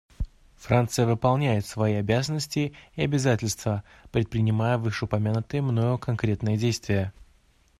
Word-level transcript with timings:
Франция 0.55 1.05
выполняет 1.05 1.63
свои 1.67 1.93
обязанности 1.93 2.73
и 2.95 3.03
обязательства, 3.03 3.83
предпринимая 4.11 4.79
вышеупомянутые 4.79 5.61
мною 5.61 5.99
конкретные 5.99 6.57
действия. 6.57 7.13